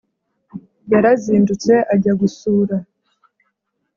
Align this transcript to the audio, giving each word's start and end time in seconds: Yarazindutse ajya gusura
Yarazindutse 0.91 1.73
ajya 1.93 2.11
gusura 2.21 2.75